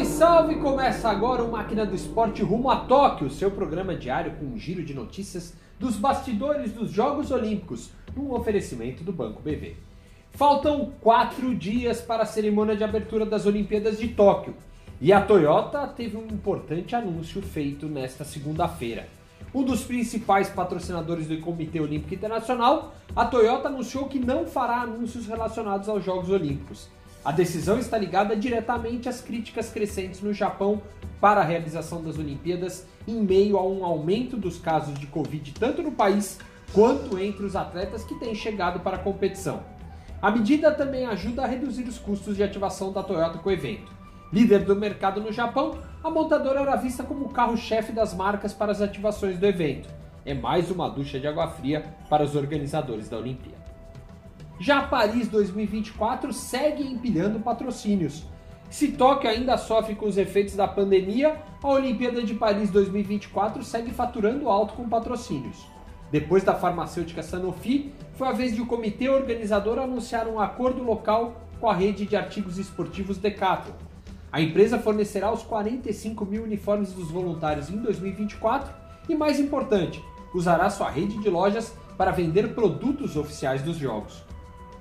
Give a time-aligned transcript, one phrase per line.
[0.00, 0.56] salve!
[0.56, 4.82] Começa agora o Máquina do Esporte rumo a Tóquio, seu programa diário com um giro
[4.82, 9.76] de notícias dos bastidores dos Jogos Olímpicos, num oferecimento do Banco BV.
[10.32, 14.54] Faltam quatro dias para a cerimônia de abertura das Olimpíadas de Tóquio
[15.00, 19.06] e a Toyota teve um importante anúncio feito nesta segunda-feira.
[19.54, 25.26] Um dos principais patrocinadores do Comitê Olímpico Internacional, a Toyota anunciou que não fará anúncios
[25.26, 26.88] relacionados aos Jogos Olímpicos.
[27.24, 30.82] A decisão está ligada diretamente às críticas crescentes no Japão
[31.20, 35.84] para a realização das Olimpíadas em meio a um aumento dos casos de Covid tanto
[35.84, 36.40] no país
[36.72, 39.62] quanto entre os atletas que têm chegado para a competição.
[40.20, 43.92] A medida também ajuda a reduzir os custos de ativação da Toyota com o evento.
[44.32, 48.72] Líder do mercado no Japão, a montadora era vista como o carro-chefe das marcas para
[48.72, 49.88] as ativações do evento.
[50.26, 53.61] É mais uma ducha de água fria para os organizadores da Olimpíada.
[54.64, 58.22] Já Paris 2024 segue empilhando patrocínios.
[58.70, 63.90] Se Tóquio ainda sofre com os efeitos da pandemia, a Olimpíada de Paris 2024 segue
[63.90, 65.66] faturando alto com patrocínios.
[66.12, 71.42] Depois da farmacêutica Sanofi, foi a vez de o comitê organizador anunciar um acordo local
[71.58, 73.74] com a rede de artigos esportivos Decathlon.
[74.30, 78.72] A empresa fornecerá os 45 mil uniformes dos voluntários em 2024
[79.08, 80.00] e, mais importante,
[80.32, 84.22] usará sua rede de lojas para vender produtos oficiais dos Jogos.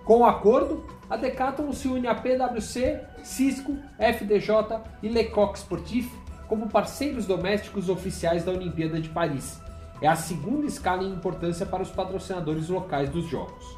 [0.05, 6.11] Com o acordo, a Decathlon se une a PwC, Cisco, FDJ e Lecoq Sportif
[6.47, 9.61] como parceiros domésticos oficiais da Olimpíada de Paris.
[10.01, 13.77] É a segunda escala em importância para os patrocinadores locais dos Jogos.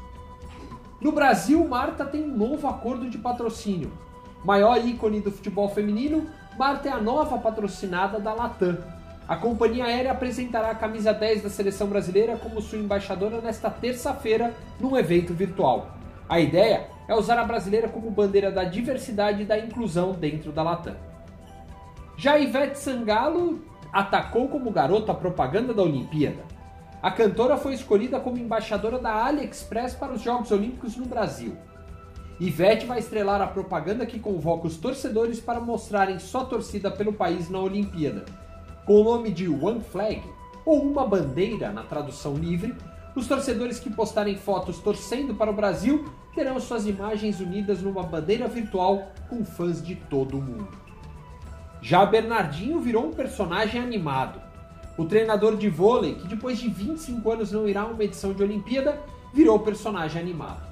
[1.00, 3.92] No Brasil, Marta tem um novo acordo de patrocínio.
[4.42, 6.26] Maior ícone do futebol feminino,
[6.58, 8.78] Marta é a nova patrocinada da Latam.
[9.28, 14.54] A companhia aérea apresentará a camisa 10 da seleção brasileira como sua embaixadora nesta terça-feira,
[14.80, 15.93] num evento virtual.
[16.28, 20.62] A ideia é usar a brasileira como bandeira da diversidade e da inclusão dentro da
[20.62, 20.96] Latam.
[22.16, 23.62] Já Ivete Sangalo
[23.92, 26.42] atacou como garota propaganda da Olimpíada.
[27.02, 31.54] A cantora foi escolhida como embaixadora da AliExpress para os Jogos Olímpicos no Brasil.
[32.40, 37.50] Ivete vai estrelar a propaganda que convoca os torcedores para mostrarem sua torcida pelo país
[37.50, 38.24] na Olimpíada.
[38.86, 40.22] Com o nome de One Flag,
[40.64, 42.74] ou Uma Bandeira na tradução livre,
[43.14, 46.04] os torcedores que postarem fotos torcendo para o Brasil
[46.34, 50.68] terão suas imagens unidas numa bandeira virtual com fãs de todo o mundo.
[51.80, 54.40] Já Bernardinho virou um personagem animado.
[54.96, 58.42] O treinador de vôlei, que depois de 25 anos não irá a uma edição de
[58.42, 59.00] Olimpíada,
[59.32, 60.62] virou personagem animado.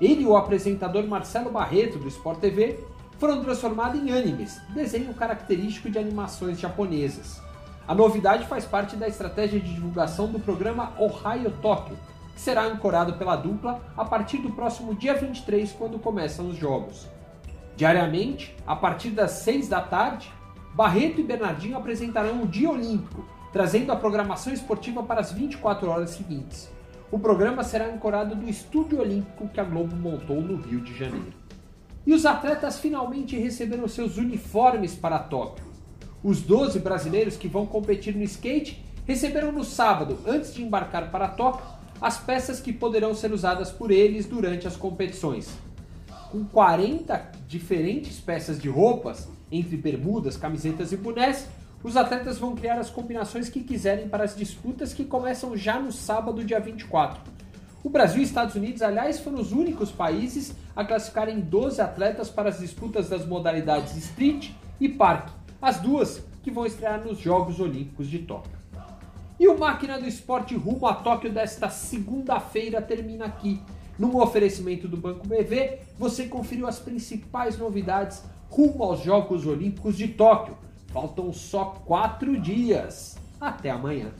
[0.00, 2.80] Ele e o apresentador Marcelo Barreto, do Sport TV,
[3.18, 7.40] foram transformados em animes, desenho característico de animações japonesas.
[7.88, 11.96] A novidade faz parte da estratégia de divulgação do programa Ohio Tokyo,
[12.34, 17.06] que será ancorado pela dupla a partir do próximo dia 23, quando começam os jogos.
[17.76, 20.28] Diariamente, a partir das 6 da tarde,
[20.74, 26.10] Barreto e Bernardinho apresentarão o Dia Olímpico, trazendo a programação esportiva para as 24 horas
[26.10, 26.68] seguintes.
[27.12, 31.34] O programa será ancorado do Estúdio Olímpico que a Globo montou no Rio de Janeiro.
[32.04, 35.65] E os atletas finalmente receberam seus uniformes para Tóquio.
[36.26, 41.28] Os 12 brasileiros que vão competir no skate receberam no sábado, antes de embarcar para
[41.28, 41.64] Tóquio,
[42.00, 45.48] as peças que poderão ser usadas por eles durante as competições.
[46.32, 51.46] Com 40 diferentes peças de roupas, entre bermudas, camisetas e bonés,
[51.84, 55.92] os atletas vão criar as combinações que quiserem para as disputas que começam já no
[55.92, 57.22] sábado, dia 24.
[57.84, 62.48] O Brasil e Estados Unidos, aliás, foram os únicos países a classificarem 12 atletas para
[62.48, 64.50] as disputas das modalidades street
[64.80, 68.56] e parque, as duas que vão estrear nos Jogos Olímpicos de Tóquio.
[69.38, 73.60] E o Máquina do Esporte rumo a Tóquio desta segunda-feira termina aqui.
[73.98, 80.08] Num oferecimento do Banco BV, você conferiu as principais novidades rumo aos Jogos Olímpicos de
[80.08, 80.56] Tóquio.
[80.88, 83.18] Faltam só quatro dias.
[83.40, 84.12] Até amanhã.